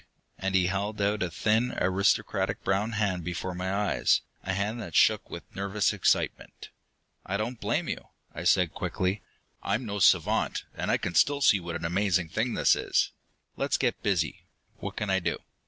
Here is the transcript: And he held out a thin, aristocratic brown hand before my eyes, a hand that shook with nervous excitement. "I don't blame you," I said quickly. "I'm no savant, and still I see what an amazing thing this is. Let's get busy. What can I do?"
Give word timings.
And 0.39 0.55
he 0.55 0.65
held 0.65 0.99
out 0.99 1.21
a 1.21 1.29
thin, 1.29 1.75
aristocratic 1.77 2.63
brown 2.63 2.93
hand 2.93 3.23
before 3.23 3.53
my 3.53 3.71
eyes, 3.71 4.21
a 4.41 4.51
hand 4.51 4.81
that 4.81 4.95
shook 4.95 5.29
with 5.29 5.55
nervous 5.55 5.93
excitement. 5.93 6.69
"I 7.23 7.37
don't 7.37 7.59
blame 7.59 7.87
you," 7.87 8.05
I 8.33 8.45
said 8.45 8.71
quickly. 8.73 9.21
"I'm 9.61 9.85
no 9.85 9.99
savant, 9.99 10.63
and 10.73 10.89
still 11.15 11.37
I 11.37 11.41
see 11.41 11.59
what 11.59 11.75
an 11.75 11.85
amazing 11.85 12.29
thing 12.29 12.55
this 12.55 12.75
is. 12.75 13.11
Let's 13.57 13.77
get 13.77 14.01
busy. 14.01 14.47
What 14.79 14.95
can 14.95 15.11
I 15.11 15.19
do?" 15.19 15.37